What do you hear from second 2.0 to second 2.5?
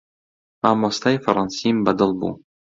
بوو.